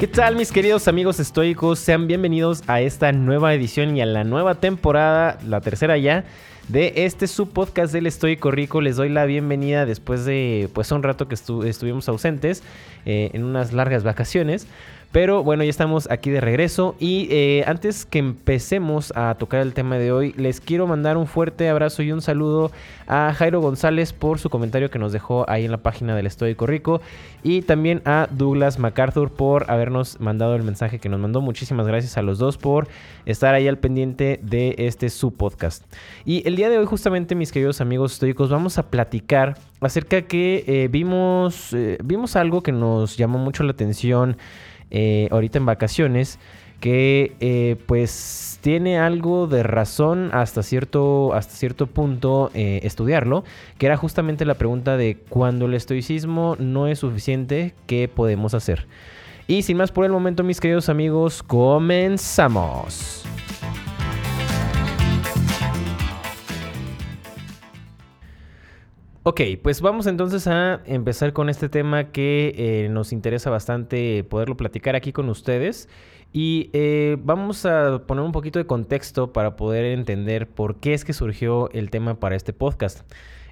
[0.00, 1.78] ¿Qué tal mis queridos amigos estoicos?
[1.78, 6.24] Sean bienvenidos a esta nueva edición y a la nueva temporada, la tercera ya,
[6.68, 8.80] de este subpodcast del Estoico Rico.
[8.80, 12.62] Les doy la bienvenida después de pues un rato que estuvimos ausentes
[13.04, 14.66] eh, en unas largas vacaciones.
[15.12, 19.74] Pero bueno, ya estamos aquí de regreso y eh, antes que empecemos a tocar el
[19.74, 22.70] tema de hoy, les quiero mandar un fuerte abrazo y un saludo
[23.08, 26.64] a Jairo González por su comentario que nos dejó ahí en la página del Estoico
[26.64, 27.00] Rico
[27.42, 31.40] y también a Douglas MacArthur por habernos mandado el mensaje que nos mandó.
[31.40, 32.86] Muchísimas gracias a los dos por
[33.26, 35.92] estar ahí al pendiente de este su podcast.
[36.24, 40.62] Y el día de hoy justamente mis queridos amigos estoicos vamos a platicar acerca que
[40.68, 44.36] eh, vimos, eh, vimos algo que nos llamó mucho la atención
[44.90, 46.38] eh, ahorita en vacaciones,
[46.80, 53.44] que eh, pues tiene algo de razón hasta cierto, hasta cierto punto eh, estudiarlo,
[53.78, 58.86] que era justamente la pregunta de cuando el estoicismo no es suficiente, ¿qué podemos hacer?
[59.46, 63.24] Y sin más por el momento, mis queridos amigos, comenzamos.
[69.22, 74.56] Ok, pues vamos entonces a empezar con este tema que eh, nos interesa bastante poderlo
[74.56, 75.90] platicar aquí con ustedes.
[76.32, 81.04] Y eh, vamos a poner un poquito de contexto para poder entender por qué es
[81.04, 83.00] que surgió el tema para este podcast.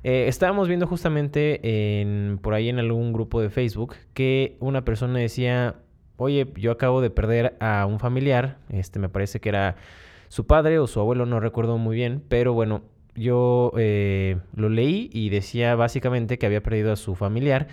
[0.05, 5.19] Eh, estábamos viendo justamente en, por ahí en algún grupo de Facebook que una persona
[5.19, 5.77] decía,
[6.17, 9.77] oye, yo acabo de perder a un familiar, este me parece que era
[10.29, 12.85] su padre o su abuelo, no recuerdo muy bien, pero bueno,
[13.19, 17.69] yo eh, lo leí y decía básicamente que había perdido a su familiar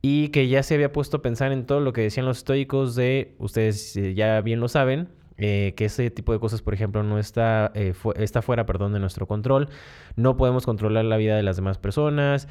[0.00, 2.94] y que ya se había puesto a pensar en todo lo que decían los estoicos
[2.94, 7.02] de, ustedes eh, ya bien lo saben, eh, que ese tipo de cosas, por ejemplo,
[7.02, 7.72] no está,
[8.16, 9.68] está fuera perdón, de nuestro control.
[10.16, 12.48] No podemos controlar la vida de las demás personas.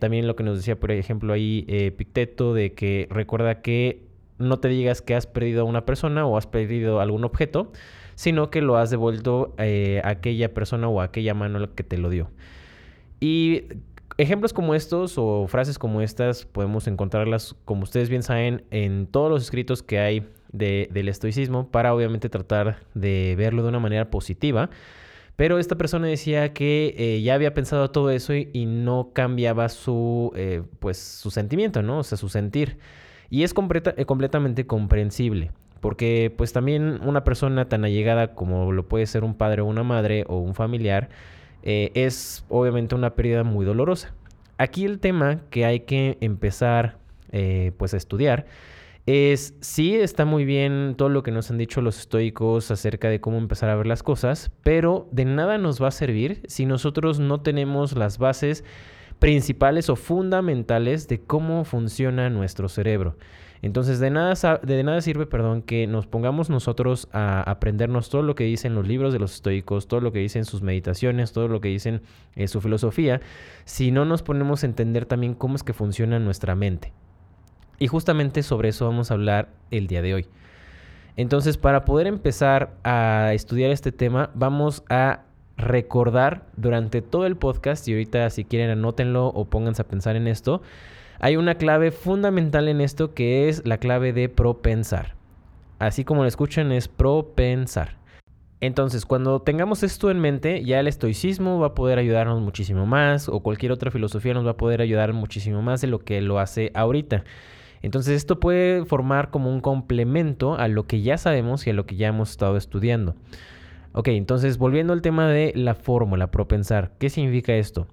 [0.00, 4.06] también lo que nos decía, por ejemplo, ahí Picteto, de que recuerda que
[4.38, 7.72] no te digas que has perdido a una persona o has perdido algún objeto,
[8.16, 11.98] sino que lo has devuelto eh, a aquella persona o a aquella mano que te
[11.98, 12.30] lo dio.
[13.20, 13.64] Y
[14.18, 19.30] ejemplos como estos o frases como estas podemos encontrarlas, como ustedes bien saben, en todos
[19.30, 24.70] los escritos que hay del estoicismo para obviamente tratar de verlo de una manera positiva.
[25.36, 30.32] Pero esta persona decía que eh, ya había pensado todo eso y, no cambiaba su,
[30.34, 31.98] eh, pues, su sentimiento, ¿no?
[31.98, 32.78] O sea, su sentir.
[33.28, 35.50] Y es completamente comprensible.
[35.86, 39.84] Porque pues también una persona tan allegada como lo puede ser un padre o una
[39.84, 41.10] madre o un familiar
[41.62, 44.12] eh, es obviamente una pérdida muy dolorosa.
[44.58, 46.98] Aquí el tema que hay que empezar
[47.30, 48.46] eh, pues a estudiar
[49.06, 53.20] es sí está muy bien todo lo que nos han dicho los estoicos acerca de
[53.20, 57.20] cómo empezar a ver las cosas, pero de nada nos va a servir si nosotros
[57.20, 58.64] no tenemos las bases
[59.20, 63.14] principales o fundamentales de cómo funciona nuestro cerebro.
[63.62, 64.34] Entonces, de nada,
[65.00, 69.18] sirve, perdón, que nos pongamos nosotros a aprendernos todo lo que dicen los libros de
[69.18, 72.02] los estoicos, todo lo que dicen sus meditaciones, todo lo que dicen
[72.34, 73.20] eh, su filosofía,
[73.64, 76.92] si no nos ponemos a entender también cómo es que funciona nuestra mente.
[77.78, 80.26] Y justamente sobre eso vamos a hablar el día de hoy.
[81.16, 85.22] Entonces, para poder empezar a estudiar este tema, vamos a
[85.56, 90.26] recordar durante todo el podcast, y ahorita si quieren anótenlo o pónganse a pensar en
[90.26, 90.60] esto,
[91.20, 95.14] hay una clave fundamental en esto que es la clave de propensar.
[95.78, 97.96] Así como lo escuchan, es propensar.
[98.60, 103.28] Entonces, cuando tengamos esto en mente, ya el estoicismo va a poder ayudarnos muchísimo más,
[103.28, 106.38] o cualquier otra filosofía nos va a poder ayudar muchísimo más de lo que lo
[106.38, 107.24] hace ahorita.
[107.82, 111.84] Entonces, esto puede formar como un complemento a lo que ya sabemos y a lo
[111.84, 113.14] que ya hemos estado estudiando.
[113.92, 117.86] Ok, entonces, volviendo al tema de la fórmula, propensar, ¿qué significa esto?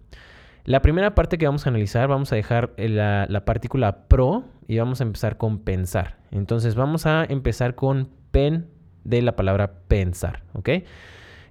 [0.66, 4.78] La primera parte que vamos a analizar, vamos a dejar la, la, partícula pro y
[4.78, 6.20] vamos a empezar con pensar.
[6.32, 8.68] Entonces vamos a empezar con pen
[9.04, 10.70] de la palabra pensar, ¿ok?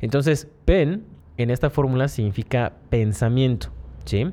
[0.01, 1.05] Entonces, pen
[1.37, 3.69] en esta fórmula significa pensamiento,
[4.05, 4.31] ¿sí?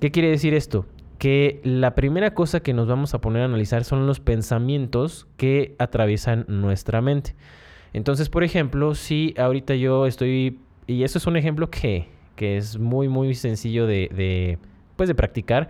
[0.00, 0.86] ¿Qué quiere decir esto?
[1.18, 5.74] Que la primera cosa que nos vamos a poner a analizar son los pensamientos que
[5.78, 7.34] atraviesan nuestra mente.
[7.92, 12.78] Entonces, por ejemplo, si ahorita yo estoy, y eso es un ejemplo que que es
[12.78, 14.58] muy, muy sencillo de,
[14.96, 15.68] pues de practicar.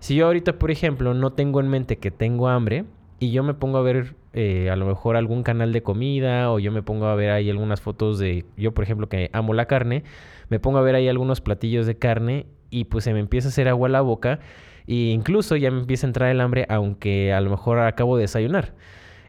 [0.00, 2.84] Si yo ahorita, por ejemplo, no tengo en mente que tengo hambre
[3.18, 6.58] y yo me pongo a ver eh, a lo mejor algún canal de comida o
[6.58, 9.66] yo me pongo a ver ahí algunas fotos de, yo por ejemplo que amo la
[9.66, 10.04] carne,
[10.48, 13.50] me pongo a ver ahí algunos platillos de carne y pues se me empieza a
[13.50, 14.40] hacer agua a la boca
[14.86, 18.22] e incluso ya me empieza a entrar el hambre aunque a lo mejor acabo de
[18.22, 18.74] desayunar.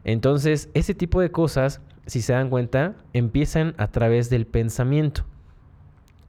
[0.04, 5.24] Entonces, ese tipo de cosas, si se dan cuenta, empiezan a través del pensamiento.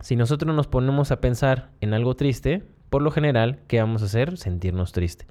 [0.01, 4.05] Si nosotros nos ponemos a pensar en algo triste, por lo general, ¿qué vamos a
[4.05, 4.37] hacer?
[4.37, 5.25] Sentirnos triste.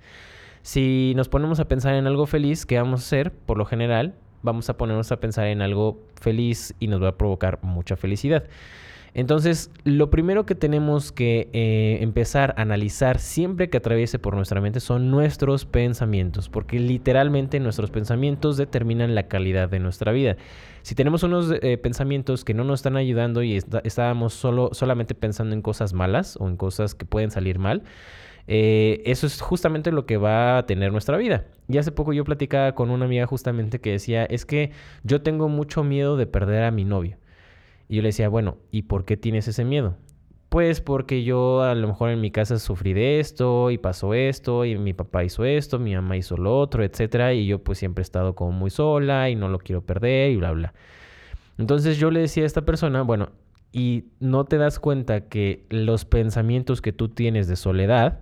[0.61, 3.33] Si nos ponemos a pensar en algo feliz, ¿qué vamos a hacer?
[3.33, 7.17] Por lo general, vamos a ponernos a pensar en algo feliz y nos va a
[7.17, 8.45] provocar mucha felicidad.
[9.15, 14.61] Entonces, lo primero que tenemos que eh, empezar a analizar siempre que atraviese por nuestra
[14.61, 20.37] mente son nuestros pensamientos, porque literalmente nuestros pensamientos determinan la calidad de nuestra vida.
[20.83, 25.55] Si tenemos unos eh, pensamientos que no nos están ayudando y estábamos solo, solamente pensando
[25.55, 27.83] en cosas malas o en cosas que pueden salir mal,
[28.51, 31.45] eh, eso es justamente lo que va a tener nuestra vida.
[31.69, 34.71] Y hace poco yo platicaba con una amiga justamente que decía, es que
[35.05, 37.19] yo tengo mucho miedo de perder a mi novio.
[37.89, 39.97] Y yo le decía, bueno, ¿y por qué tienes ese miedo?
[40.49, 44.65] Pues porque yo a lo mejor en mi casa sufrí de esto y pasó esto
[44.65, 48.01] y mi papá hizo esto, mi mamá hizo lo otro, etcétera, y yo pues siempre
[48.01, 50.75] he estado como muy sola y no lo quiero perder y bla bla.
[51.59, 53.31] Entonces yo le decía a esta persona, bueno,
[53.73, 58.21] y no te das cuenta que los pensamientos que tú tienes de soledad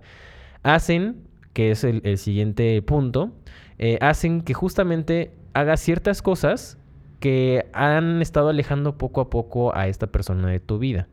[0.63, 3.31] hacen, que es el, siguiente punto,
[3.77, 6.77] eh, hacen que justamente hagas ciertas cosas
[7.19, 11.07] que han estado alejando poco a poco a esta persona de tu vida.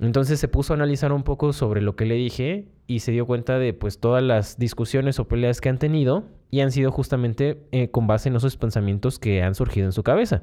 [0.00, 3.26] Entonces se puso a analizar un poco sobre lo que le dije y se dio
[3.26, 7.58] cuenta de pues todas las discusiones o peleas que han tenido y han sido justamente
[7.72, 10.42] eh, con base en esos pensamientos que han surgido en su cabeza.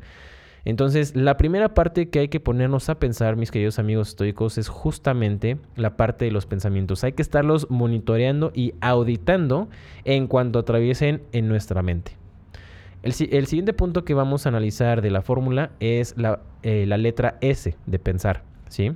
[0.65, 4.67] Entonces, la primera parte que hay que ponernos a pensar, mis queridos amigos estoicos, es
[4.67, 7.03] justamente la parte de los pensamientos.
[7.03, 9.69] Hay que estarlos monitoreando y auditando
[10.05, 12.17] en cuanto atraviesen en nuestra mente.
[13.05, 13.13] El,
[13.45, 16.15] siguiente punto que vamos a analizar de la fórmula es
[16.63, 18.93] eh, la, letra S de pensar, ¿sí?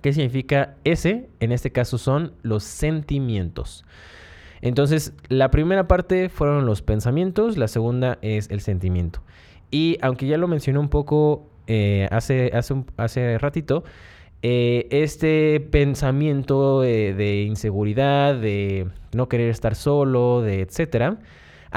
[0.00, 1.28] ¿Qué significa S?
[1.38, 3.84] En este caso son los sentimientos.
[4.62, 9.20] Entonces, la primera parte fueron los pensamientos, la segunda es el sentimiento.
[9.70, 13.84] Y aunque ya lo mencioné un poco eh, hace, hace, hace ratito,
[14.40, 21.18] eh, este pensamiento de inseguridad, de no querer estar solo, de etcétera,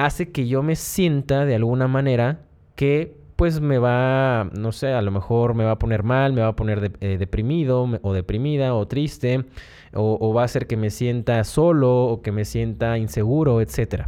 [0.05, 2.41] hace que yo me sienta de alguna manera
[2.75, 6.41] que pues me va, no sé, a lo mejor me va a poner mal, me
[6.41, 9.45] va a poner eh, deprimido o deprimida o triste,
[9.93, 14.07] o, va a hacer que me sienta solo o que me sienta inseguro, etc.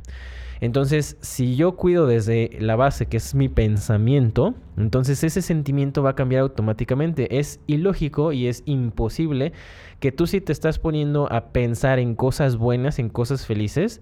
[0.59, 6.11] Entonces, si yo cuido desde la base que es mi pensamiento, entonces ese sentimiento va
[6.11, 7.39] a cambiar automáticamente.
[7.39, 9.53] Es ilógico y es imposible
[10.01, 14.01] que tú si te estás poniendo a pensar en cosas buenas, en cosas felices,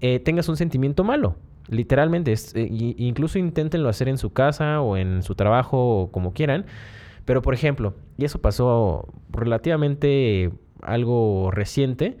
[0.00, 1.36] eh, tengas un sentimiento malo.
[1.68, 6.66] Literalmente, eh, incluso inténtenlo hacer en su casa o en su trabajo o como quieran.
[7.24, 10.50] Pero por ejemplo, y eso pasó relativamente
[10.82, 12.16] algo reciente,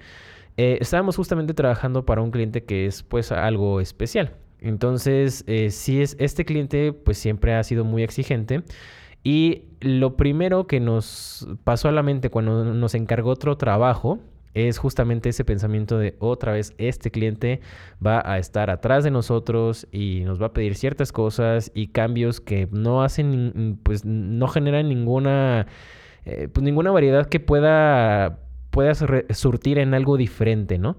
[0.56, 4.34] eh, estábamos justamente trabajando para un cliente que es pues algo especial.
[4.60, 8.64] Entonces, si es este cliente pues siempre ha sido muy exigente
[9.22, 14.18] y lo primero que nos pasó a la mente cuando nos encargó otro trabajo
[14.66, 17.60] es justamente ese pensamiento de otra vez este cliente
[18.04, 22.40] va a estar atrás de nosotros y nos va a pedir ciertas cosas y cambios
[22.40, 25.66] que no hacen, pues no generan ninguna,
[26.24, 28.40] eh, pues ninguna variedad que pueda,
[28.70, 30.96] pueda surtir en algo diferente, ¿no?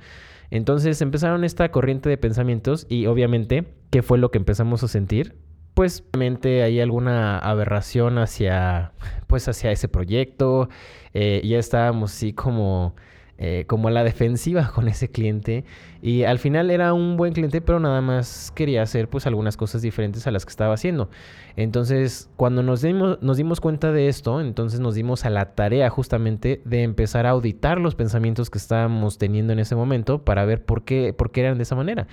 [0.52, 5.36] Entonces empezaron esta corriente de pensamientos y obviamente, ¿qué fue lo que empezamos a sentir?
[5.74, 8.94] Pues obviamente hay alguna aberración hacia,
[9.28, 10.70] pues hacia ese proyecto,
[11.14, 12.96] eh, ya estábamos así como
[13.42, 15.64] eh, como a la defensiva con ese cliente.
[16.02, 19.82] Y al final era un buen cliente, pero nada más quería hacer pues algunas cosas
[19.82, 21.10] diferentes a las que estaba haciendo.
[21.56, 25.90] Entonces, cuando nos dimos, nos dimos cuenta de esto, entonces nos dimos a la tarea
[25.90, 30.66] justamente de empezar a auditar los pensamientos que estábamos teniendo en ese momento para ver
[30.66, 32.08] por qué, por qué eran de esa manera.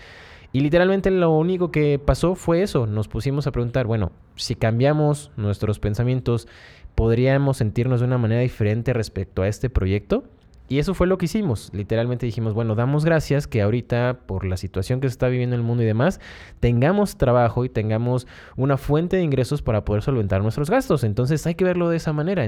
[0.52, 2.86] Y literalmente lo único que pasó fue eso.
[2.86, 6.46] Nos pusimos a preguntar, bueno, si cambiamos nuestros pensamientos,
[6.94, 10.22] ¿podríamos sentirnos de una manera diferente respecto a este proyecto?
[10.68, 11.70] Y eso fue lo que hicimos.
[11.72, 15.60] Literalmente dijimos, bueno, damos gracias que ahorita, por la situación que se está viviendo en
[15.60, 16.20] el mundo y demás,
[16.60, 21.04] tengamos trabajo y tengamos una fuente de ingresos para poder solventar nuestros gastos.
[21.04, 22.44] Entonces hay que verlo de esa manera.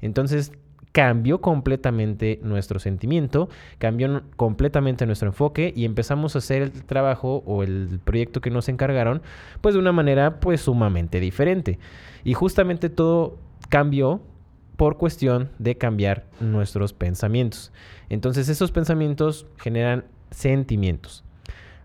[0.00, 0.52] Entonces
[0.92, 7.64] cambió completamente nuestro sentimiento, cambió completamente nuestro enfoque y empezamos a hacer el trabajo o
[7.64, 9.20] el proyecto que nos encargaron
[9.60, 11.80] pues de una manera pues sumamente diferente.
[12.22, 13.38] Y justamente todo
[13.70, 14.20] cambió
[14.76, 17.72] por cuestión de cambiar nuestros pensamientos.
[18.08, 21.24] Entonces esos pensamientos generan sentimientos.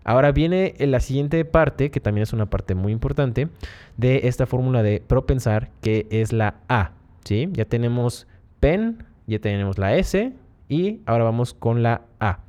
[0.04, 3.48] Ahora viene la siguiente parte, que también es una parte muy importante,
[3.96, 6.92] de esta fórmula de propensar, que es la A.
[7.24, 7.48] ¿sí?
[7.52, 8.26] Ya tenemos
[8.60, 10.32] pen, ya tenemos la S
[10.68, 12.40] y ahora vamos con la A.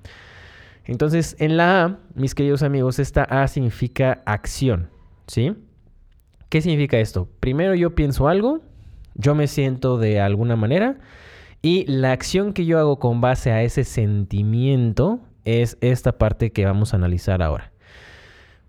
[0.85, 4.89] Entonces, en la A, mis queridos amigos, esta A significa acción.
[5.27, 5.53] ¿sí?
[6.49, 7.29] ¿Qué significa esto?
[7.39, 8.61] Primero yo pienso algo,
[9.21, 10.97] yo me siento de alguna manera
[11.61, 16.65] y la acción que yo hago con base a ese sentimiento es esta parte que
[16.65, 17.71] vamos a analizar ahora.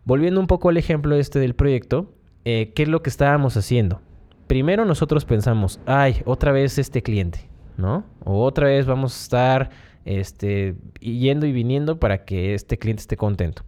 [0.04, 2.12] Volviendo un poco al ejemplo este del proyecto,
[2.44, 4.02] eh, ¿qué es lo que estábamos haciendo?
[4.46, 8.04] Primero nosotros pensamos, ay, otra vez este cliente, ¿no?
[8.24, 9.70] O otra vez vamos a estar
[10.04, 13.62] este, yendo y viniendo para que este cliente esté contento.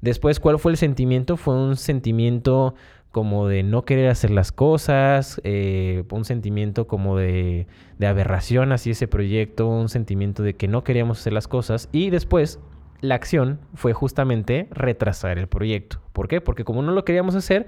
[0.00, 1.36] Después, ¿cuál fue el sentimiento?
[1.36, 2.74] Fue un sentimiento
[3.10, 7.66] como de no querer hacer las cosas, eh, un sentimiento como de,
[7.98, 12.10] de aberración hacia ese proyecto, un sentimiento de que no queríamos hacer las cosas y
[12.10, 12.60] después
[13.00, 16.00] la acción fue justamente retrasar el proyecto.
[16.12, 16.40] ¿Por qué?
[16.40, 17.66] Porque como no lo queríamos hacer,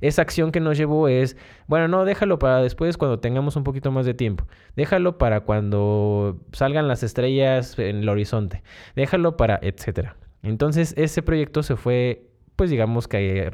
[0.00, 3.90] esa acción que nos llevó es, bueno, no, déjalo para después cuando tengamos un poquito
[3.90, 4.46] más de tiempo.
[4.76, 8.62] Déjalo para cuando salgan las estrellas en el horizonte.
[8.94, 10.16] Déjalo para, etcétera.
[10.42, 12.27] Entonces ese proyecto se fue
[12.58, 13.52] pues digamos que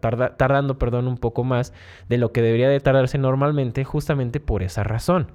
[0.00, 1.74] tardando, perdón, un poco más
[2.08, 5.26] de lo que debería de tardarse normalmente justamente por esa razón.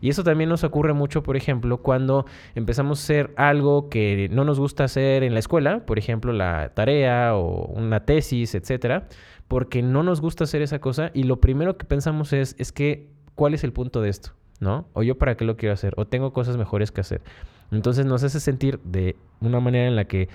[0.00, 4.44] Y eso también nos ocurre mucho, por ejemplo, cuando empezamos a hacer algo que no
[4.44, 9.06] nos gusta hacer en la escuela, por ejemplo, la tarea o una tesis, etcétera,
[9.46, 13.06] porque no nos gusta hacer esa cosa y lo primero que pensamos es, es que,
[13.36, 14.32] ¿cuál es el punto de esto?
[14.58, 14.88] ¿No?
[14.94, 17.22] O yo para qué lo quiero hacer, o tengo cosas mejores que hacer.
[17.70, 20.28] Entonces nos hace sentir de una manera en la que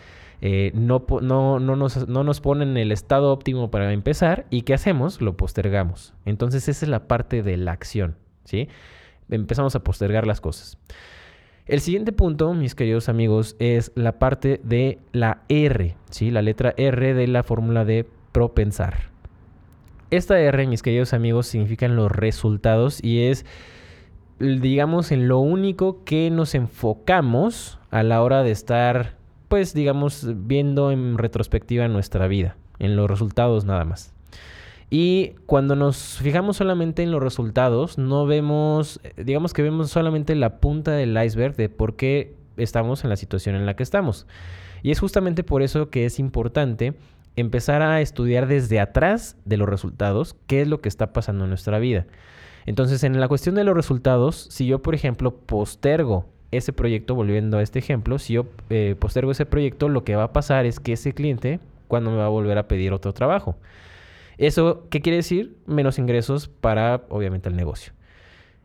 [0.46, 4.64] eh, no, no, no, nos, no nos ponen en el estado óptimo para empezar y
[4.64, 5.22] ¿qué hacemos?
[5.22, 6.14] Lo postergamos.
[6.26, 8.68] Entonces esa es la parte de la acción, ¿sí?
[9.30, 10.78] empezamos a postergar las cosas.
[11.66, 16.30] El siguiente punto, mis queridos amigos, es la parte de la R, ¿sí?
[16.30, 19.12] La letra R de la fórmula de propensar.
[20.12, 23.46] Esta R, mis queridos amigos, significan los resultados y es,
[24.40, 29.16] digamos, en lo único que nos enfocamos a la hora de estar,
[29.54, 34.12] pues, digamos, viendo en retrospectiva nuestra vida, en los resultados nada más.
[34.90, 40.34] Y cuando nos fijamos solamente en los resultados, no vemos, eh, digamos que vemos solamente
[40.34, 44.26] la punta del iceberg de por qué estamos en la situación en la que estamos.
[44.82, 46.96] Y es justamente por eso que es importante
[47.36, 51.52] empezar a estudiar desde atrás de los resultados qué es lo que está pasando en
[51.52, 52.08] nuestra vida.
[52.66, 56.26] Entonces, en la cuestión de los resultados, si yo, por ejemplo, postergo
[56.58, 60.24] ese proyecto, volviendo a este ejemplo, si yo eh, postergo ese proyecto, lo que va
[60.24, 63.58] a pasar es que ese cliente, cuando me va a volver a pedir otro trabajo.
[64.38, 65.58] ¿Eso qué quiere decir?
[65.66, 67.94] Menos ingresos para, obviamente, el negocio.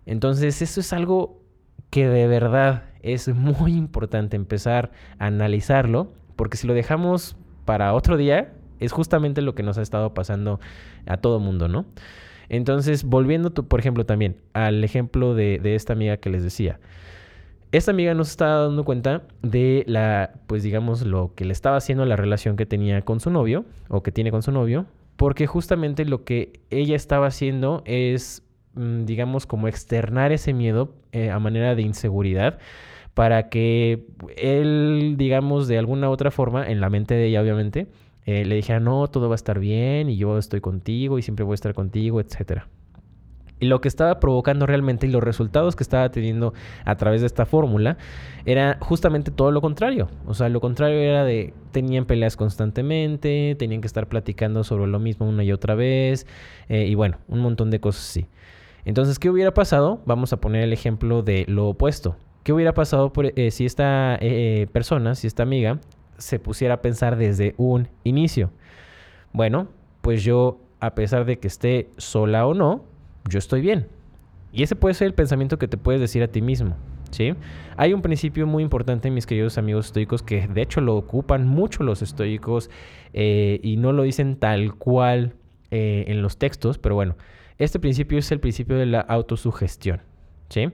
[0.07, 1.40] Entonces, eso es algo
[1.90, 8.16] que de verdad es muy importante empezar a analizarlo, porque si lo dejamos para otro
[8.16, 10.61] día, es justamente lo que nos ha estado pasando
[11.07, 11.87] a todo mundo, ¿no?
[12.49, 16.80] Entonces, volviendo, por ejemplo, también al ejemplo de, de esta amiga que les decía.
[17.70, 22.06] Esta amiga nos estaba dando cuenta de la, pues digamos, lo que le estaba haciendo
[22.06, 26.06] la relación que tenía con su novio, o que tiene con su novio, porque justamente
[26.06, 31.75] lo que ella estaba haciendo es, mm, digamos, como externar ese miedo eh, a manera
[31.75, 32.58] de inseguridad
[33.12, 34.06] para que
[34.37, 37.88] él, digamos, de alguna otra forma, en la mente de ella obviamente,
[38.25, 41.44] eh, le dijera, no, todo va a estar bien y yo estoy contigo y siempre
[41.44, 42.68] voy a estar contigo, etcétera.
[43.60, 47.26] Y lo que estaba provocando realmente y los resultados que estaba teniendo a través de
[47.26, 47.96] esta fórmula
[48.46, 50.08] era justamente todo lo contrario.
[50.26, 54.98] O sea, lo contrario era de tenían peleas constantemente, tenían que estar platicando sobre lo
[54.98, 56.26] mismo una y otra vez
[56.68, 58.26] eh, y bueno, un montón de cosas así.
[58.84, 60.00] Entonces, ¿qué hubiera pasado?
[60.06, 62.16] Vamos a poner el ejemplo de lo opuesto.
[62.42, 65.80] ¿Qué hubiera pasado por, eh, si esta eh, persona, si esta amiga,
[66.16, 68.50] se pusiera a pensar desde un inicio?
[69.32, 69.68] Bueno,
[70.00, 72.84] pues yo, a pesar de que esté sola o no,
[73.28, 73.87] yo estoy bien.
[74.52, 76.76] Y ese puede ser el pensamiento que te puedes decir a ti mismo.
[77.11, 77.35] ¿sí?
[77.76, 81.82] Hay un principio muy importante, mis queridos amigos estoicos, que de hecho lo ocupan mucho
[81.82, 82.70] los estoicos
[83.12, 85.35] eh, y no lo dicen tal cual
[85.70, 87.16] eh, en los textos, pero bueno,
[87.58, 90.00] este principio es el principio de la autosugestión.
[90.49, 90.70] ¿sí?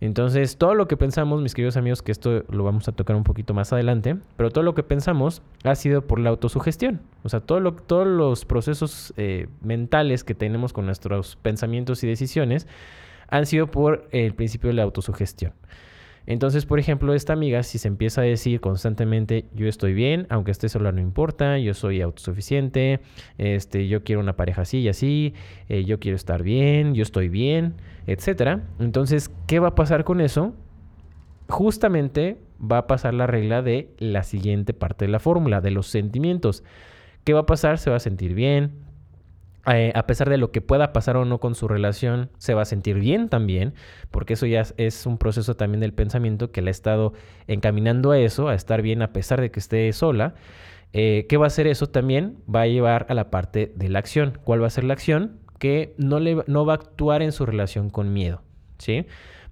[0.00, 3.24] Entonces, todo lo que pensamos, mis queridos amigos, que esto lo vamos a tocar un
[3.24, 7.02] poquito más adelante, pero todo lo que pensamos ha sido por la autosugestión.
[7.22, 12.06] O sea, todo lo, todos los procesos eh, mentales que tenemos con nuestros pensamientos y
[12.06, 12.66] decisiones
[13.28, 15.52] han sido por el principio de la autosugestión.
[16.26, 20.50] Entonces, por ejemplo, esta amiga, si se empieza a decir constantemente, yo estoy bien, aunque
[20.50, 23.00] esté sola no importa, yo soy autosuficiente,
[23.38, 25.34] este, yo quiero una pareja así y así,
[25.68, 27.74] eh, yo quiero estar bien, yo estoy bien,
[28.06, 28.62] etcétera.
[28.78, 30.54] Entonces, ¿qué va a pasar con eso?
[31.48, 35.86] Justamente va a pasar la regla de la siguiente parte de la fórmula, de los
[35.86, 36.62] sentimientos.
[37.24, 37.78] ¿Qué va a pasar?
[37.78, 38.72] Se va a sentir bien,
[39.76, 42.62] eh, a pesar de lo que pueda pasar o no con su relación, se va
[42.62, 43.74] a sentir bien también,
[44.10, 47.12] porque eso ya es un proceso también del pensamiento que le ha estado
[47.46, 50.34] encaminando a eso, a estar bien a pesar de que esté sola.
[50.92, 52.38] Eh, ¿Qué va a hacer eso también?
[52.52, 54.38] Va a llevar a la parte de la acción.
[54.44, 55.38] ¿Cuál va a ser la acción?
[55.58, 58.42] Que no, le, no va a actuar en su relación con miedo,
[58.78, 59.06] ¿sí?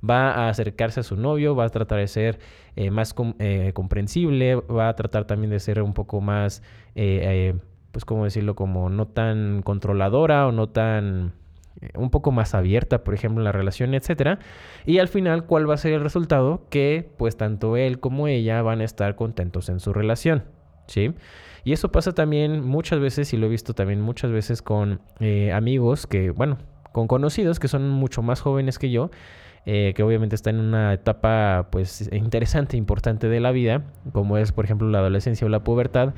[0.09, 2.39] va a acercarse a su novio, va a tratar de ser
[2.77, 6.63] eh, más comprensible, va a tratar también de ser un poco más,
[7.93, 8.55] pues, ¿cómo decirlo?
[8.55, 11.33] Como no tan controladora o no tan
[11.95, 14.41] un poco más abierta, por ejemplo, en la relación, etcétera.
[14.85, 16.63] Y al final, ¿cuál va a ser el resultado?
[16.71, 20.45] Que pues tanto él como ella van a estar contentos en su relación,
[20.87, 21.15] ¿sí?
[21.65, 25.01] Y eso pasa también muchas veces, y lo he visto también muchas veces con
[25.53, 26.59] amigos que, bueno,
[26.93, 29.11] con conocidos que son mucho más jóvenes que yo,
[29.67, 34.51] eh, que obviamente están en una etapa pues interesante, importante de la vida, como es
[34.53, 36.15] por ejemplo la adolescencia o la pubertad,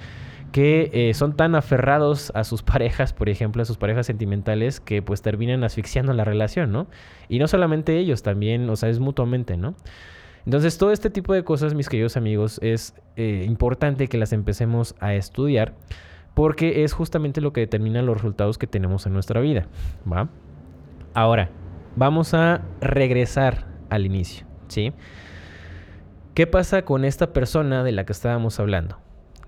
[0.53, 5.03] que eh, son tan aferrados a sus parejas, por ejemplo, a sus parejas sentimentales, que
[5.03, 6.87] pues terminan asfixiando la relación, ¿no?
[7.29, 9.75] Y no solamente ellos, también, o sea, es mutuamente, ¿no?
[10.47, 14.95] Entonces, todo este tipo de cosas, mis queridos amigos, es eh, importante que las empecemos
[14.99, 15.75] a estudiar
[16.35, 19.67] porque es justamente lo que determina los resultados que tenemos en nuestra vida,
[20.11, 20.29] ¿va?
[21.13, 21.51] Ahora,
[21.97, 24.93] vamos a regresar al inicio, ¿sí?
[26.35, 28.99] ¿Qué pasa con esta persona de la que estábamos hablando?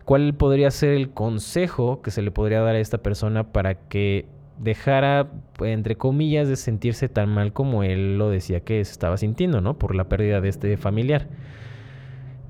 [0.04, 4.26] ¿Cuál podría ser el consejo que se le podría dar a esta persona para que
[4.59, 5.30] dejara,
[5.61, 9.78] entre comillas, de sentirse tan mal como él lo decía que se estaba sintiendo, ¿no?
[9.78, 11.28] Por la pérdida de este familiar.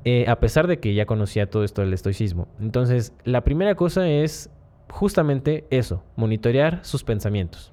[0.05, 2.49] Eh, a pesar de que ya conocía todo esto del estoicismo.
[2.61, 4.51] Entonces, la primera cosa es
[4.91, 7.73] justamente eso, monitorear sus pensamientos.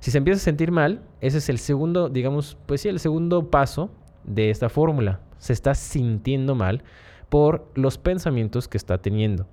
[0.00, 3.50] Si se empieza a sentir mal, ese es el segundo, digamos, pues sí, el segundo
[3.50, 3.90] paso
[4.24, 5.20] de esta fórmula.
[5.38, 6.82] Se está sintiendo mal
[7.32, 9.46] por los pensamientos que está teniendo.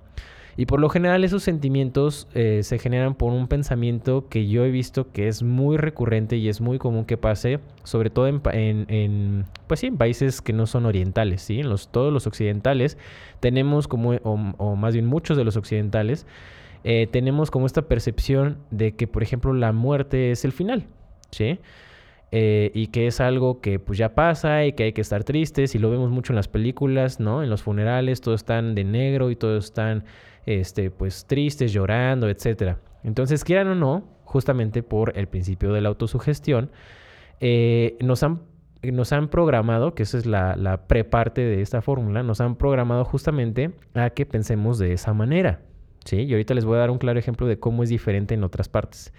[0.54, 4.70] Y por lo general esos sentimientos eh, se generan por un pensamiento que yo he
[4.70, 9.80] visto que es muy recurrente y es muy común que pase, sobre todo en, pues
[9.80, 11.60] sí, en países que no son orientales, ¿sí?
[11.60, 12.98] En los, todos los occidentales
[13.40, 16.26] tenemos como, o más bien muchos de los occidentales,
[16.84, 20.84] eh, tenemos como esta percepción de que, por ejemplo, la muerte es el final,
[21.30, 21.60] ¿sí?
[22.32, 25.74] Eh, y que es algo que pues ya pasa y que hay que estar tristes
[25.74, 27.42] y lo vemos mucho en las películas, ¿no?
[27.42, 30.04] En los funerales todos están de negro y todos están,
[30.46, 32.76] este, pues tristes, llorando, etc.
[33.02, 36.70] Entonces, quieran o no, justamente por el principio de la autosugestión,
[37.40, 38.42] eh, nos han
[38.82, 43.04] nos han programado, que esa es la, la preparte de esta fórmula, nos han programado
[43.04, 45.60] justamente a que pensemos de esa manera.
[46.04, 46.22] ¿sí?
[46.22, 48.68] Y ahorita les voy a dar un claro ejemplo de cómo es diferente en otras
[48.68, 49.12] partes.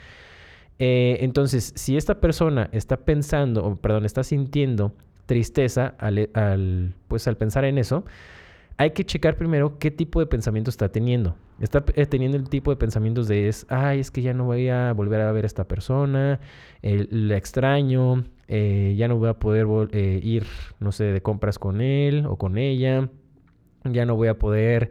[0.84, 4.96] Eh, entonces, si esta persona está pensando, o perdón, está sintiendo
[5.28, 8.04] tristeza al, pues, al pensar en eso,
[8.78, 11.36] hay que checar primero qué tipo de pensamiento está teniendo.
[11.60, 14.70] Está eh, teniendo el tipo de pensamientos de es, ay, es que ya no voy
[14.70, 16.39] a volver a ver a esta persona,
[16.82, 20.48] la extraño, eh, ya no voy a poder ir,
[20.80, 23.08] no sé, de compras con él o con ella,
[23.84, 24.89] ya no voy a poder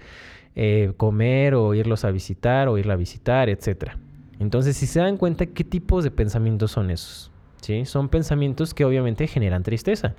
[0.55, 3.96] eh, comer o irlos a visitar o irla a visitar, etc.
[4.40, 7.31] Entonces, si se dan cuenta, ¿qué tipos de pensamientos son esos?
[7.61, 7.85] ¿Sí?
[7.85, 10.14] Son pensamientos que obviamente generan tristeza.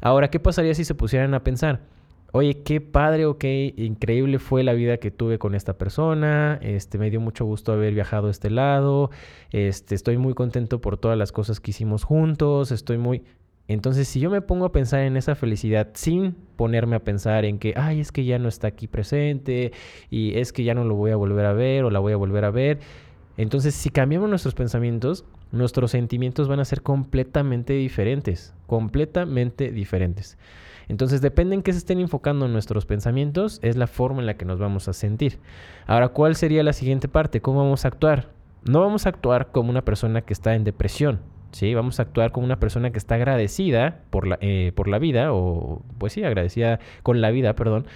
[0.00, 1.80] Ahora, ¿qué pasaría si se pusieran a pensar?
[2.32, 6.58] Oye, qué padre o qué increíble fue la vida que tuve con esta persona.
[6.62, 9.10] Este, me dio mucho gusto haber viajado a este lado.
[9.50, 12.72] Este, estoy muy contento por todas las cosas que hicimos juntos.
[12.72, 13.22] Estoy muy.
[13.68, 17.58] Entonces, si yo me pongo a pensar en esa felicidad sin ponerme a pensar en
[17.58, 19.72] que, ay, es que ya no está aquí presente
[20.08, 22.16] y es que ya no lo voy a volver a ver o la voy a
[22.16, 22.80] volver a ver,
[23.36, 30.38] entonces si cambiamos nuestros pensamientos, nuestros sentimientos van a ser completamente diferentes, completamente diferentes.
[30.88, 34.44] Entonces, depende en qué se estén enfocando nuestros pensamientos, es la forma en la que
[34.44, 35.38] nos vamos a sentir.
[35.86, 37.40] Ahora, ¿cuál sería la siguiente parte?
[37.40, 38.28] ¿Cómo vamos a actuar?
[38.64, 41.20] No vamos a actuar como una persona que está en depresión,
[41.52, 41.74] ¿sí?
[41.74, 45.32] Vamos a actuar como una persona que está agradecida por la, eh, por la vida,
[45.32, 47.86] o pues sí, agradecida con la vida, perdón,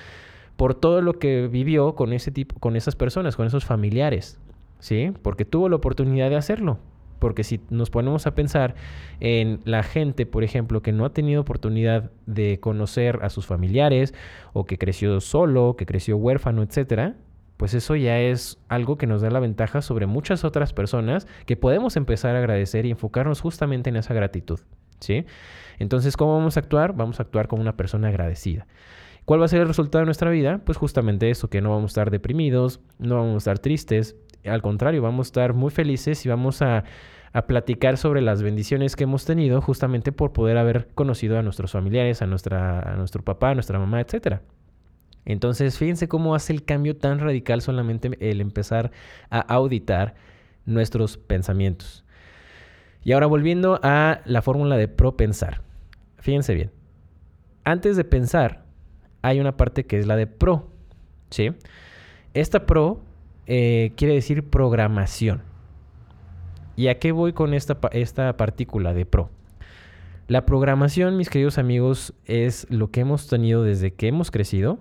[0.57, 4.41] por todo lo que vivió con ese tipo, con esas personas, con esos familiares,
[4.79, 5.13] ¿sí?
[5.23, 6.79] Porque tuvo la oportunidad de hacerlo.
[7.19, 8.75] Porque si nos ponemos a pensar
[9.21, 14.13] en la gente, por ejemplo, que no ha tenido oportunidad de conocer a sus familiares,
[14.53, 17.17] o que creció solo, que creció huérfano, etcétera,
[17.57, 21.57] pues eso ya es algo que nos da la ventaja sobre muchas otras personas que
[21.57, 24.61] podemos empezar a agradecer y enfocarnos justamente en esa gratitud,
[25.01, 25.25] ¿sí?
[25.79, 26.95] Entonces, ¿cómo vamos a actuar?
[26.95, 28.67] Vamos a actuar como una persona agradecida.
[29.25, 30.61] ¿Cuál va a ser el resultado de nuestra vida?
[30.65, 34.17] Pues justamente eso, que no vamos a estar deprimidos, no vamos a estar tristes,
[34.49, 36.85] al contrario, vamos a estar muy felices y vamos a,
[37.37, 41.73] a platicar sobre las bendiciones que hemos tenido justamente por poder haber conocido a nuestros
[41.73, 44.41] familiares, a, nuestra, a nuestro papá, a nuestra mamá, etcétera.
[45.27, 48.91] Entonces, fíjense cómo hace el cambio tan radical solamente el empezar
[49.29, 50.15] a auditar
[50.65, 52.07] nuestros pensamientos.
[53.03, 55.61] Y ahora volviendo a la fórmula de propensar.
[56.19, 56.71] Fíjense bien.
[57.65, 58.65] Antes de pensar,
[59.21, 60.71] hay una parte que es la de pro.
[61.31, 61.51] ¿sí?
[62.33, 63.03] Esta pro
[63.47, 65.43] eh, quiere decir programación.
[66.77, 69.31] ¿Y a qué voy con esta, esta partícula de pro?
[70.29, 74.79] La programación, mis queridos amigos, es lo que hemos tenido desde que hemos crecido,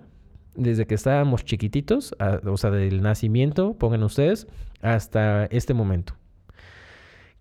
[0.56, 4.48] desde que estábamos chiquititos, o sea, del nacimiento, pongan ustedes,
[4.82, 6.14] hasta este momento.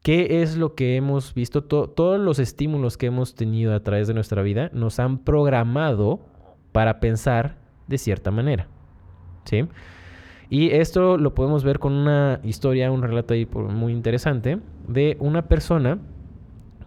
[0.03, 1.63] ¿Qué es lo que hemos visto?
[1.63, 6.19] todos los estímulos que hemos tenido a través de nuestra vida nos han programado
[6.71, 7.57] para pensar
[7.87, 8.67] de cierta manera.
[9.45, 9.67] ¿Sí?
[10.49, 15.47] Y esto lo podemos ver con una historia, un relato ahí muy interesante de una
[15.47, 15.99] persona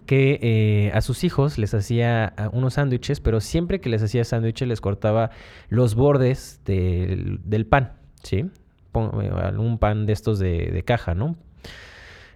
[0.08, 4.66] que eh, a sus hijos les hacía unos sándwiches, pero siempre que les hacía sándwiches
[4.66, 5.30] les cortaba
[5.68, 7.92] los bordes del, pan,
[8.22, 8.50] ¿sí?
[8.94, 11.36] Un pan de estos de, caja, ¿no?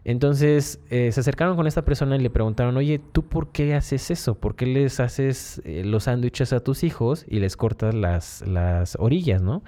[0.04, 4.10] Entonces eh, se acercaron con esta persona y le preguntaron, oye, ¿tú por qué haces
[4.10, 4.34] eso?
[4.34, 8.96] ¿Por qué les haces eh, los sándwiches a tus hijos y les cortas las, las
[9.00, 9.62] orillas, ¿no?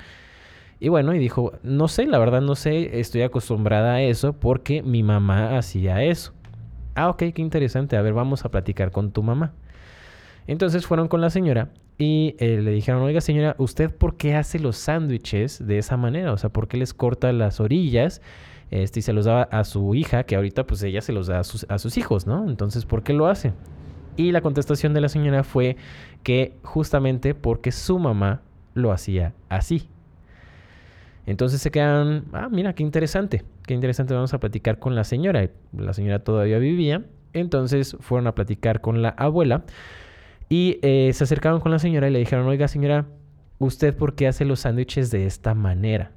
[0.85, 4.83] Y bueno, y dijo, no sé, la verdad no sé, estoy acostumbrada a eso porque
[4.83, 6.35] mi mamá hacía eso.
[6.95, 7.97] Ah, ok, qué interesante.
[7.97, 9.55] A ver, vamos a platicar con tu mamá.
[10.47, 14.59] Entonces fueron con la señora y eh, le dijeron, oiga señora, ¿usted por qué hace
[14.59, 16.35] los sándwiches de esa manera?
[16.35, 18.21] O sea, ¿por qué les corta las orillas?
[18.71, 21.39] Este, y se los daba a su hija, que ahorita pues ella se los da
[21.39, 22.47] a sus, a sus hijos, ¿no?
[22.47, 23.55] Entonces, ¿por qué lo hace?
[24.19, 25.79] Y la contestación de la señora fue
[26.23, 28.43] que justamente porque su mamá
[28.75, 29.89] lo hacía así.
[31.27, 35.49] Entonces se quedan, ah, mira, qué interesante, qué interesante, vamos a platicar con la señora.
[35.77, 39.65] La señora todavía vivía, entonces fueron a platicar con la abuela
[40.49, 43.07] y eh, se acercaron con la señora y le dijeron, oiga señora,
[43.59, 46.13] ¿usted por qué hace los sándwiches de esta manera?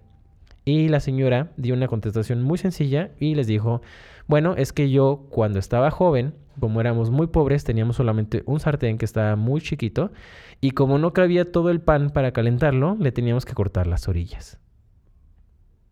[0.65, 3.82] Y la señora dio una contestación muy sencilla y les dijo,
[4.28, 8.98] bueno, es que yo cuando estaba joven, como éramos muy pobres, teníamos solamente un sartén
[8.98, 10.12] que estaba muy chiquito
[10.60, 14.60] y como no cabía todo el pan para calentarlo, le teníamos que cortar las orillas.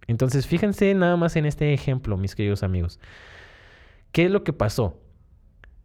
[0.07, 2.99] Entonces, fíjense nada más en este ejemplo, mis queridos amigos.
[4.11, 4.99] ¿Qué es lo que pasó?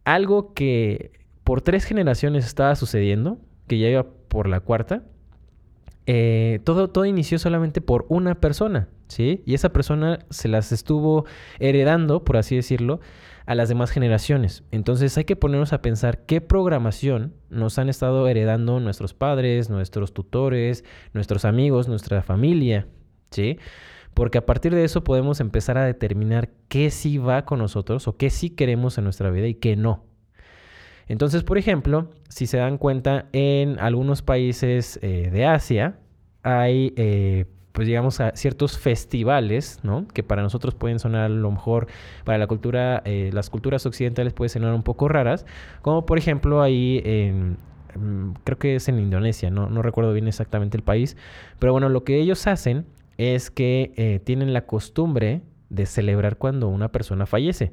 [0.05, 1.11] Algo que
[1.43, 5.03] por tres generaciones estaba sucediendo, que ya iba por la cuarta,
[6.05, 9.43] eh, todo, todo inició solamente por una persona, ¿sí?
[9.45, 11.25] Y esa persona se las estuvo
[11.59, 12.99] heredando, por así decirlo,
[13.45, 14.63] a las demás generaciones.
[14.71, 20.13] Entonces hay que ponernos a pensar qué programación nos han estado heredando nuestros padres, nuestros
[20.13, 22.87] tutores, nuestros amigos, nuestra familia,
[23.29, 23.57] ¿sí?
[24.13, 28.17] Porque a partir de eso podemos empezar a determinar qué sí va con nosotros o
[28.17, 30.05] qué sí queremos en nuestra vida y qué no.
[31.07, 35.97] Entonces, por ejemplo, si se dan cuenta, en algunos países eh, de Asia
[36.43, 40.07] hay, eh, pues digamos, ciertos festivales, ¿no?
[40.07, 41.87] Que para nosotros pueden sonar a lo mejor,
[42.23, 45.45] para la cultura, eh, las culturas occidentales pueden sonar un poco raras,
[45.81, 47.57] como por ejemplo ahí en,
[47.95, 49.69] mm, creo que es en Indonesia, ¿no?
[49.69, 51.17] no recuerdo bien exactamente el país,
[51.59, 52.85] pero bueno, lo que ellos hacen
[53.21, 57.71] es que eh, tienen la costumbre de celebrar cuando una persona fallece.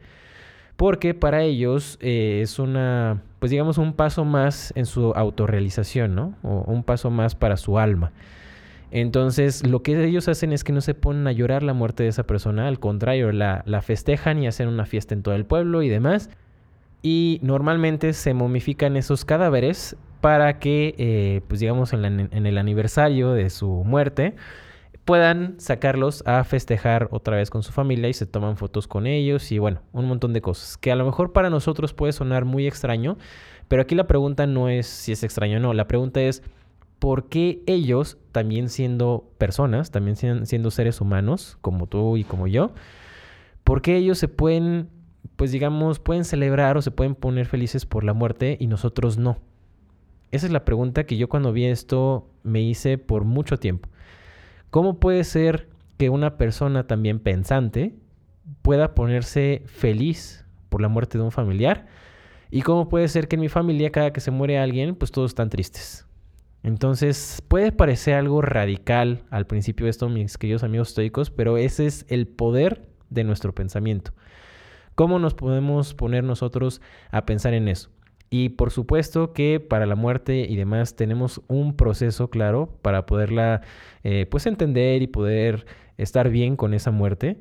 [0.77, 6.37] Porque para ellos eh, es una, pues digamos, un paso más en su autorrealización, ¿no?
[6.43, 8.13] O un paso más para su alma.
[8.91, 12.11] Entonces, lo que ellos hacen es que no se ponen a llorar la muerte de
[12.11, 15.89] esa persona, al contrario, la, festejan y hacen una fiesta en todo el pueblo y
[15.89, 16.31] demás.
[17.03, 22.05] Y normalmente se momifican esos cadáveres para que, eh, pues digamos, en
[22.47, 24.35] el aniversario de su muerte,
[25.09, 29.51] puedan sacarlos a festejar otra vez con su familia y se toman fotos con ellos
[29.53, 32.66] y bueno, un montón de cosas que a lo mejor para nosotros puede sonar muy
[32.66, 33.16] extraño,
[33.68, 36.42] pero aquí la pregunta no es si es extraño o no, la pregunta es
[36.99, 42.73] ¿por qué ellos, también siendo personas, también siendo seres humanos, como tú y como yo,
[43.64, 44.90] por qué ellos se pueden,
[45.37, 49.38] pues digamos, pueden celebrar o se pueden poner felices por la muerte y nosotros no?
[50.33, 53.88] Esa es la pregunta que yo cuando vi esto me hice por mucho tiempo.
[54.70, 57.94] ¿Cómo puede ser que una persona también pensante
[58.62, 61.87] pueda ponerse feliz por la muerte de un familiar?
[62.50, 65.31] ¿Y cómo puede ser que en mi familia cada que se muere alguien, pues todos
[65.31, 66.07] están tristes?
[66.62, 71.87] Entonces puede parecer algo radical al principio de esto, mis queridos amigos estoicos, pero ese
[71.87, 74.12] es el poder de nuestro pensamiento.
[74.94, 77.90] ¿Cómo nos podemos poner nosotros a pensar en eso?
[78.31, 83.62] Y por supuesto que para la muerte y demás tenemos un proceso claro para poderla
[84.05, 87.38] eh, pues entender y poder estar bien con esa muerte.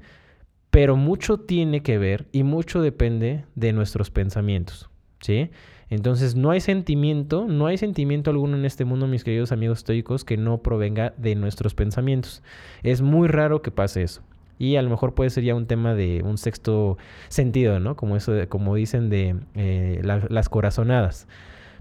[0.69, 4.89] Pero mucho tiene que ver y mucho depende de nuestros pensamientos.
[5.19, 5.49] ¿Sí?
[5.89, 10.25] Entonces no hay sentimiento, no hay sentimiento alguno en este mundo, mis queridos amigos estoicos,
[10.25, 12.43] que no provenga de nuestros pensamientos.
[12.83, 14.21] Es muy raro que pase eso.
[14.59, 16.97] Y a lo mejor puede ser ya un tema de un sexto
[17.29, 17.95] sentido, ¿no?
[17.95, 21.27] Como, eso, como dicen de eh, las corazonadas.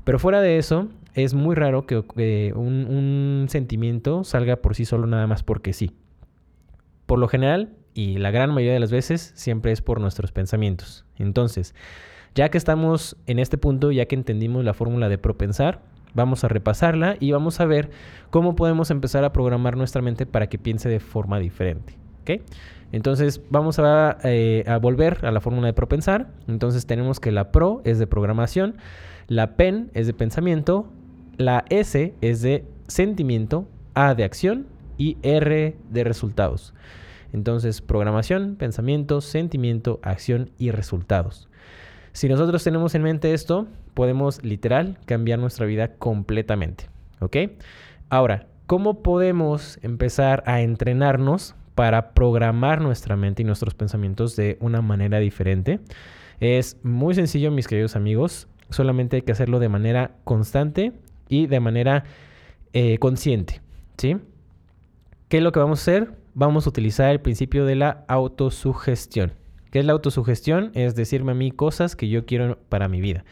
[0.05, 5.27] Pero fuera de eso, es muy raro que un sentimiento salga por sí solo nada
[5.27, 5.93] más porque sí.
[7.07, 11.05] Por lo general, y la gran mayoría de las veces, siempre es por nuestros pensamientos.
[11.19, 11.75] Entonces,
[12.37, 15.81] Ya que estamos en este punto, ya que entendimos la fórmula de propensar,
[16.13, 17.89] vamos a repasarla y vamos a ver
[18.29, 21.97] cómo podemos empezar a programar nuestra mente para que piense de forma diferente.
[22.27, 22.43] ¿Ok?
[22.93, 26.29] Entonces vamos a, eh, a, volver a la fórmula de propensar.
[26.49, 28.77] Entonces tenemos que la pro es de programación,
[29.29, 30.89] la pen es de pensamiento,
[31.37, 34.67] la S es de sentimiento, A de acción
[34.99, 36.75] y R de resultados.
[37.33, 41.49] Entonces programación, pensamiento, sentimiento, acción y resultados.
[42.13, 46.89] Si nosotros tenemos en mente esto, podemos literal cambiar nuestra vida completamente.
[47.21, 47.37] ¿Ok?
[48.09, 54.83] Ahora, ¿cómo podemos empezar a entrenarnos para programar nuestra mente y nuestros pensamientos de una
[54.83, 55.79] manera diferente?
[56.41, 58.49] Es muy sencillo, mis queridos amigos.
[58.71, 60.93] Solamente hay que hacerlo de manera constante
[61.29, 62.03] y de manera
[62.73, 63.61] eh, consciente.
[63.97, 64.17] ¿Sí?
[65.29, 66.15] ¿Qué es lo que vamos a hacer?
[66.35, 69.35] Vamos a utilizar el principio de la autosugestión.
[69.71, 70.73] ¿Qué es la autosugestión?
[70.75, 73.25] Es decirme a mí cosas que yo quiero para mi vida.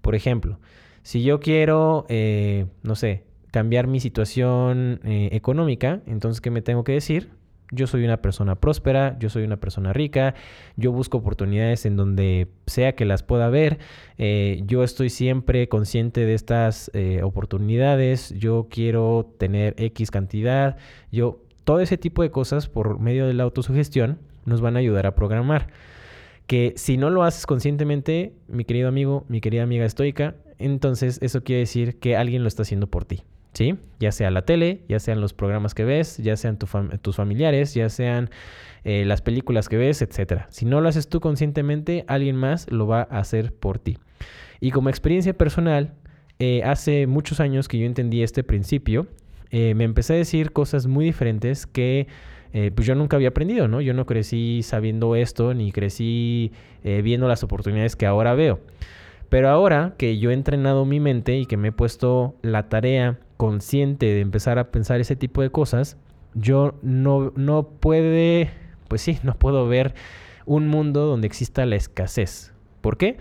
[0.00, 0.58] Por ejemplo,
[1.02, 6.84] si yo quiero, eh, no sé, cambiar mi situación eh, económica, entonces, ¿qué me tengo
[6.84, 7.30] que decir?
[7.72, 10.36] Yo soy una persona próspera, yo soy una persona rica,
[10.76, 13.80] yo busco oportunidades en donde sea que las pueda ver,
[14.18, 16.92] eh, yo estoy siempre consciente de estas
[17.24, 20.76] oportunidades, yo quiero tener X cantidad,
[21.10, 25.06] yo, todo ese tipo de cosas por medio de la autosugestión nos van a ayudar
[25.06, 25.68] a programar.
[26.46, 31.42] Que si no lo haces conscientemente, mi querido amigo, mi querida amiga estoica, entonces eso
[31.42, 33.22] quiere decir que alguien lo está haciendo por ti.
[33.52, 33.74] ¿Sí?
[34.00, 37.90] Ya sea la tele, ya sean los programas que ves, ya sean tus familiares, ya
[37.90, 38.30] sean
[38.84, 40.42] eh, las películas que ves, etc.
[40.48, 43.98] Si no lo haces tú conscientemente, alguien más lo va a hacer por ti.
[44.60, 45.94] Y como experiencia personal,
[46.38, 49.06] eh, hace muchos años que yo entendí este principio,
[49.50, 52.06] eh, me empecé a decir cosas muy diferentes que
[52.74, 53.80] pues yo nunca había aprendido, ¿no?
[53.80, 58.60] Yo no crecí sabiendo esto, ni crecí viendo las oportunidades que ahora veo.
[59.32, 63.18] Pero ahora que yo he entrenado mi mente y que me he puesto la tarea
[63.38, 65.96] consciente de empezar a pensar ese tipo de cosas,
[66.34, 68.50] yo no, no puede,
[68.88, 69.94] pues sí, no puedo ver
[70.44, 72.52] un mundo donde exista la escasez.
[72.82, 73.16] ¿Por qué?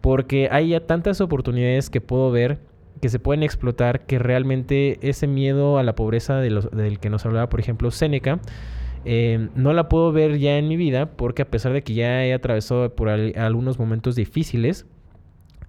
[0.00, 2.60] Porque hay ya tantas oportunidades que puedo ver
[3.00, 7.48] que se pueden explotar, que realmente ese miedo a la pobreza del que nos hablaba,
[7.48, 8.38] por ejemplo, Seneca,
[9.04, 12.24] eh, no la puedo ver ya en mi vida porque a pesar de que ya
[12.24, 14.86] he atravesado por algunos momentos difíciles,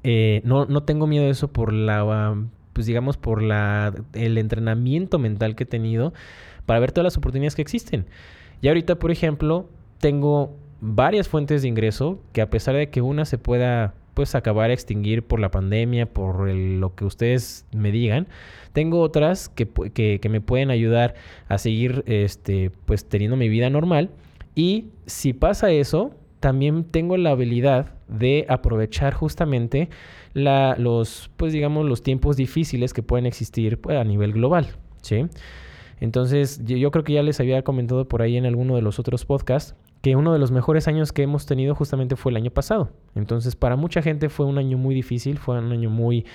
[0.03, 2.35] eh, no, no, tengo miedo de eso por la,
[2.73, 6.13] pues digamos, por la, el entrenamiento mental que he tenido
[6.65, 8.05] para ver todas las oportunidades que existen.
[8.61, 13.25] Y ahorita, por ejemplo, tengo varias fuentes de ingreso que a pesar de que una
[13.25, 18.27] se pueda pues acabar a extinguir por la pandemia, por lo que ustedes me digan.
[18.73, 21.15] Tengo otras que, que, me pueden ayudar
[21.47, 24.09] a seguir este, pues teniendo mi vida normal.
[24.55, 29.89] Y si pasa eso, también tengo la habilidad de aprovechar justamente
[30.33, 34.67] la, los, pues digamos, los tiempos difíciles que pueden existir pues, a nivel global,
[35.01, 35.27] ¿sí?
[36.01, 39.25] Entonces, yo creo que ya les había comentado por ahí en alguno de los otros
[39.25, 42.89] podcasts que uno de los mejores años que hemos tenido justamente fue el año pasado.
[43.15, 46.25] Entonces, para mucha gente fue un año muy difícil, fue un año muy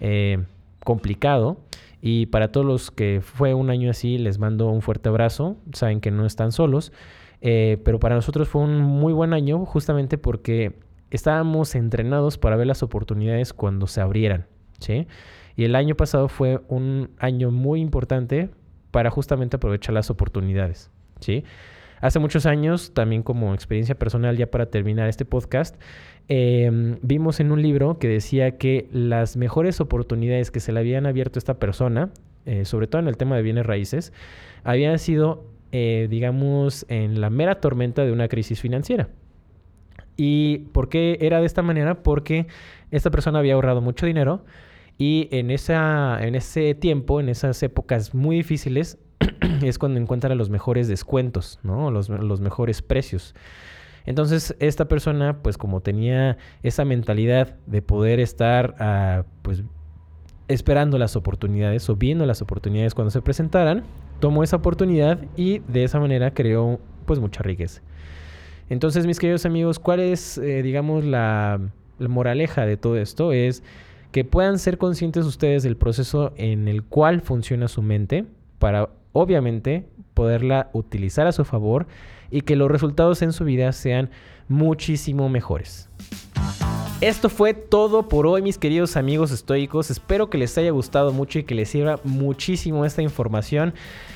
[0.00, 0.44] eh,
[0.84, 1.58] complicado.
[2.02, 5.56] Y para todos los que fue un año así, les mando un fuerte abrazo.
[5.72, 6.92] Saben que no están solos.
[7.40, 10.78] Eh, pero para nosotros fue un muy buen año justamente porque
[11.14, 14.46] estábamos entrenados para ver las oportunidades cuando se abrieran.
[14.80, 15.06] ¿sí?
[15.54, 18.50] Y el año pasado fue un año muy importante
[18.90, 20.90] para justamente aprovechar las oportunidades.
[21.20, 21.44] ¿sí?
[22.00, 25.80] Hace muchos años, también como experiencia personal, ya para terminar este podcast,
[26.26, 31.06] em, vimos en un libro que decía que las mejores oportunidades que se le habían
[31.06, 32.10] abierto a esta persona,
[32.44, 34.12] eh, sobre todo en el tema de bienes raíces,
[34.64, 39.08] habían sido, eh, digamos, en la mera tormenta de una crisis financiera.
[40.16, 42.02] ¿Y por qué era de esta manera?
[42.02, 42.46] Porque
[42.90, 44.44] esta persona había ahorrado mucho dinero
[44.98, 48.98] y en, esa, en ese tiempo, en esas épocas muy difíciles,
[49.62, 51.90] es cuando encuentra los mejores descuentos, ¿no?
[51.90, 52.08] Los,
[52.40, 53.34] mejores precios.
[54.06, 59.64] Entonces, esta persona, pues como tenía esa mentalidad de poder estar, ah, pues,
[60.46, 63.84] esperando las oportunidades o viendo las oportunidades cuando se presentaran,
[64.20, 67.82] tomó esa oportunidad y de esa manera creó, pues, mucha riqueza.
[68.70, 71.60] Entonces, mis queridos amigos, ¿cuál es, eh, digamos, la,
[71.98, 73.32] la moraleja de todo esto?
[73.32, 73.62] Es
[74.12, 78.24] que puedan ser conscientes ustedes del proceso en el cual funciona su mente
[78.58, 81.86] para obviamente poderla utilizar a su favor
[82.30, 84.10] y que los resultados en su vida sean
[84.48, 85.88] muchísimo mejores.
[87.00, 89.90] Esto fue todo por hoy, mis queridos amigos estoicos.
[89.90, 93.74] Espero que les haya gustado mucho y que les sirva muchísimo esta información.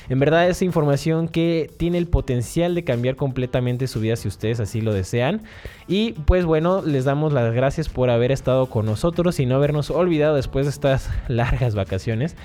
[0.09, 4.59] En verdad es información que tiene el potencial de cambiar completamente su vida si ustedes
[4.59, 5.43] así lo desean.
[5.87, 9.91] Y pues bueno, les damos las gracias por haber estado con nosotros y no habernos
[9.91, 12.35] olvidado después de estas largas vacaciones.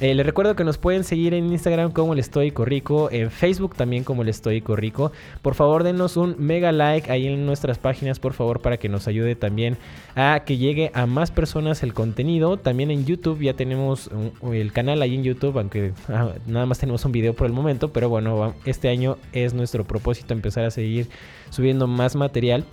[0.00, 3.74] Eh, les recuerdo que nos pueden seguir en Instagram como el Estoico Rico, en Facebook
[3.76, 5.12] también como el Estoico Rico.
[5.42, 9.06] Por favor, denos un mega like ahí en nuestras páginas, por favor, para que nos
[9.08, 9.76] ayude también
[10.16, 12.56] a que llegue a más personas el contenido.
[12.56, 14.10] También en YouTube ya tenemos
[14.50, 17.92] el canal ahí en YouTube, aunque ah, nada más tenemos un video por el momento,
[17.92, 21.10] pero bueno, este año es nuestro propósito empezar a seguir
[21.50, 22.64] subiendo más material.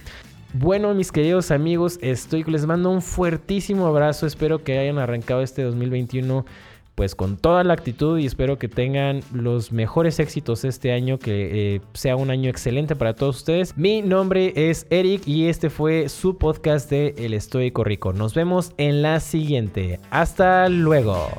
[0.53, 4.25] Bueno, mis queridos amigos, estoy les mando un fuertísimo abrazo.
[4.25, 6.45] Espero que hayan arrancado este 2021
[6.97, 11.75] pues con toda la actitud y espero que tengan los mejores éxitos este año, que
[11.75, 13.77] eh, sea un año excelente para todos ustedes.
[13.77, 18.13] Mi nombre es Eric y este fue su podcast de El Estoico Rico.
[18.13, 19.99] Nos vemos en la siguiente.
[20.09, 21.29] Hasta luego.